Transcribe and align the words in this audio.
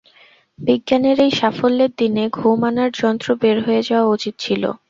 বিজ্ঞানের 0.59 1.17
এই 1.25 1.31
সাফল্যের 1.39 1.91
দিনে 1.99 2.23
ঘুম 2.37 2.59
আনার 2.69 2.89
যন্ত্র 2.99 3.27
বের 3.41 3.57
হয়ে 3.65 3.81
যাওয়া 3.89 4.07
উচিত 4.09 4.33
ছিল। 4.39 4.63